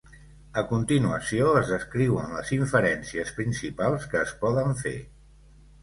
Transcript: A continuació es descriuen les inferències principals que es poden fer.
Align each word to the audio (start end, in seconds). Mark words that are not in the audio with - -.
A 0.61 0.61
continuació 0.71 1.51
es 1.59 1.69
descriuen 1.75 2.35
les 2.39 2.51
inferències 2.59 3.37
principals 3.39 4.13
que 4.15 4.27
es 4.27 4.37
poden 4.45 4.79
fer. 4.85 4.99